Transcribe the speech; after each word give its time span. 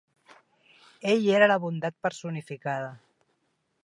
Ell 1.11 1.27
era 1.33 1.49
la 1.51 1.59
bondat 1.65 1.99
personificada. 2.07 2.91